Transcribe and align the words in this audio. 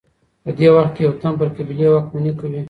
په 0.43 0.49
دې 0.57 0.67
وخت 0.75 0.91
کي 0.95 1.01
یو 1.05 1.11
تن 1.21 1.33
پر 1.39 1.49
قبیلې 1.57 1.87
واکمني 1.89 2.31
کوي. 2.39 2.59